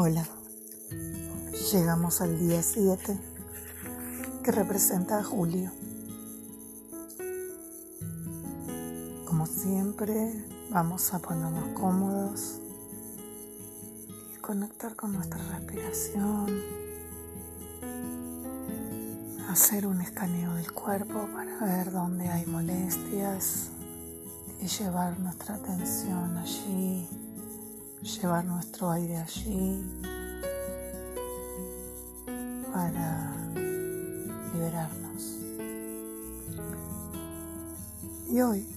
[0.00, 0.24] Hola,
[1.72, 3.18] llegamos al día 7
[4.44, 5.72] que representa a Julio.
[9.26, 12.60] Como siempre, vamos a ponernos cómodos
[14.36, 16.62] y conectar con nuestra respiración,
[19.48, 23.70] hacer un escaneo del cuerpo para ver dónde hay molestias
[24.60, 27.17] y llevar nuestra atención allí
[28.02, 29.82] llevar nuestro aire allí
[32.72, 33.34] para
[34.52, 35.36] liberarnos.
[38.30, 38.68] Y hoy,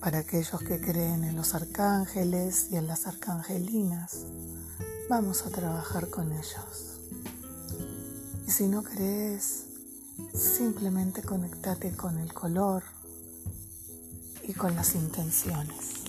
[0.00, 4.24] para aquellos que creen en los arcángeles y en las arcangelinas,
[5.08, 7.00] vamos a trabajar con ellos.
[8.46, 9.66] Y si no crees,
[10.32, 12.84] simplemente conectate con el color
[14.44, 16.05] y con las intenciones.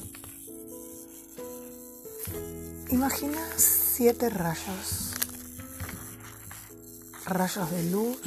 [2.90, 5.14] Imagina siete rayos,
[7.26, 8.18] rayos de luz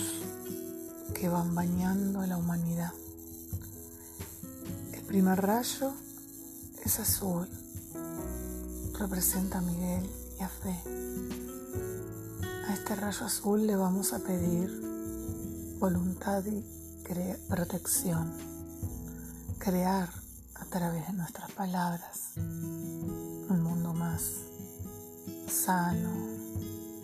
[1.14, 2.92] que van bañando a la humanidad.
[4.92, 5.92] El primer rayo
[6.84, 7.48] es azul,
[8.98, 10.80] representa a Miguel y a Fe.
[12.68, 14.70] A este rayo azul le vamos a pedir
[15.78, 16.64] voluntad y
[17.48, 18.32] protección,
[19.58, 20.08] crear
[20.54, 22.34] a través de nuestras palabras
[24.10, 24.46] más
[25.46, 26.10] sano,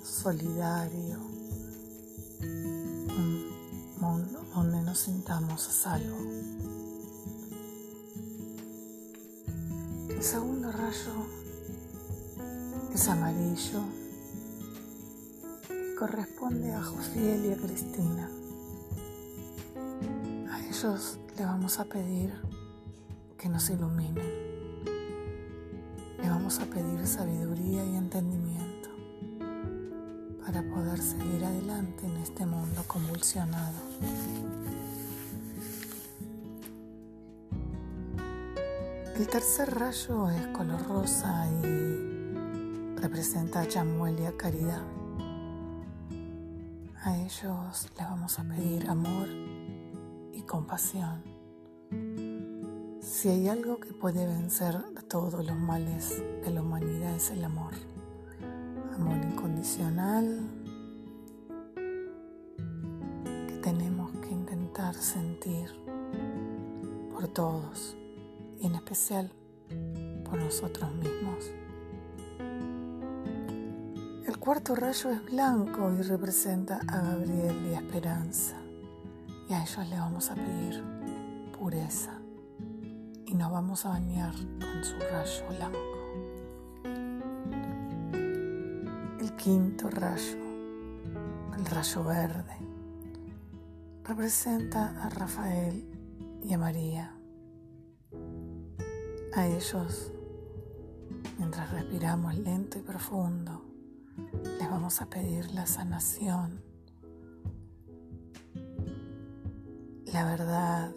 [0.03, 1.19] solidario,
[2.41, 3.45] un
[4.01, 6.17] mundo donde nos sintamos a salvo.
[10.09, 11.15] El segundo rayo
[12.93, 13.83] es amarillo
[15.71, 18.31] y corresponde a Jofiel y a Cristina.
[20.51, 22.33] A ellos le vamos a pedir
[23.39, 24.56] que nos iluminen
[26.29, 28.91] vamos a pedir sabiduría y entendimiento
[30.45, 33.75] para poder seguir adelante en este mundo convulsionado.
[39.17, 44.83] El tercer rayo es color rosa y representa a Chamuel y a Caridad.
[47.03, 49.29] A ellos les vamos a pedir amor
[50.33, 51.36] y compasión.
[53.17, 54.77] Si hay algo que puede vencer
[55.09, 57.73] todos los males de la humanidad es el amor.
[58.95, 60.39] Amor incondicional
[63.49, 65.71] que tenemos que intentar sentir
[67.11, 67.97] por todos
[68.61, 69.33] y en especial
[70.23, 71.51] por nosotros mismos.
[74.27, 78.57] El cuarto rayo es blanco y representa a Gabriel y a Esperanza.
[79.49, 80.85] Y a ellos le vamos a pedir
[81.59, 82.21] pureza
[83.37, 85.79] nos vamos a bañar con su rayo blanco.
[89.21, 90.39] El quinto rayo,
[91.57, 92.57] el rayo verde,
[94.05, 95.85] representa a Rafael
[96.43, 97.15] y a María.
[99.35, 100.13] A ellos,
[101.39, 103.63] mientras respiramos lento y profundo,
[104.59, 106.63] les vamos a pedir la sanación,
[110.07, 110.91] la verdad,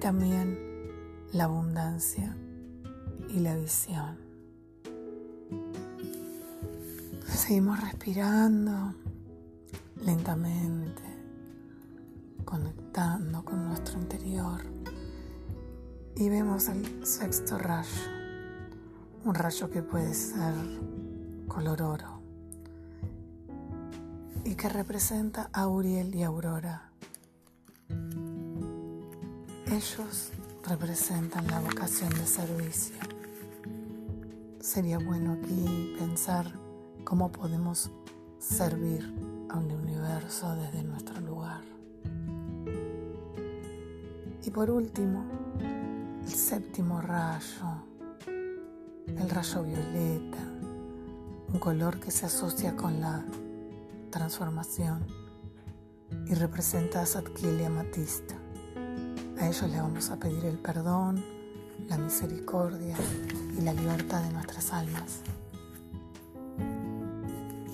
[0.00, 0.58] también
[1.32, 2.36] la abundancia
[3.28, 4.16] y la visión.
[7.26, 8.94] Seguimos respirando
[10.04, 11.02] lentamente,
[12.44, 14.60] conectando con nuestro interior
[16.16, 17.88] y vemos el sexto rayo,
[19.24, 20.54] un rayo que puede ser
[21.48, 22.20] color oro
[24.44, 26.90] y que representa a Uriel y Aurora
[29.74, 30.30] ellos
[30.68, 32.94] representan la vocación de servicio.
[34.60, 36.46] Sería bueno aquí pensar
[37.02, 37.90] cómo podemos
[38.38, 39.02] servir
[39.50, 41.62] a un universo desde nuestro lugar.
[44.44, 45.24] Y por último,
[46.22, 47.82] el séptimo rayo,
[48.28, 50.38] el rayo violeta,
[51.52, 53.24] un color que se asocia con la
[54.10, 55.04] transformación
[56.26, 58.43] y representa a Satkiel y Amatista.
[59.38, 61.24] A ellos le vamos a pedir el perdón,
[61.88, 62.96] la misericordia
[63.58, 65.20] y la libertad de nuestras almas.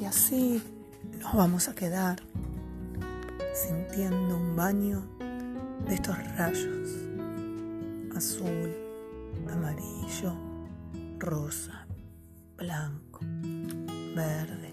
[0.00, 0.62] Y así
[1.20, 2.22] nos vamos a quedar
[3.52, 5.02] sintiendo un baño
[5.86, 6.90] de estos rayos,
[8.16, 8.74] azul,
[9.50, 10.32] amarillo,
[11.18, 11.86] rosa,
[12.56, 13.20] blanco,
[14.16, 14.72] verde,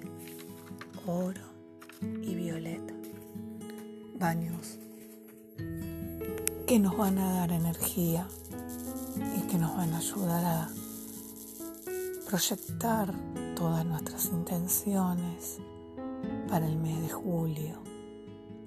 [1.06, 1.42] oro
[2.02, 2.94] y violeta.
[4.18, 4.80] Baños
[6.68, 8.28] que nos van a dar energía
[9.38, 10.70] y que nos van a ayudar a
[12.28, 13.14] proyectar
[13.56, 15.60] todas nuestras intenciones
[16.50, 17.82] para el mes de julio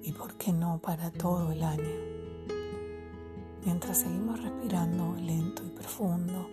[0.01, 1.95] y por qué no para todo el año.
[3.65, 6.49] Mientras seguimos respirando lento y profundo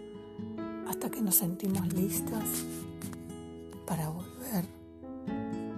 [0.86, 2.44] hasta que nos sentimos listas
[3.86, 4.66] para volver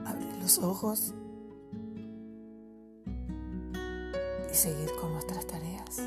[0.04, 1.14] a abrir los ojos
[4.50, 6.00] y seguir con nuestras tareas.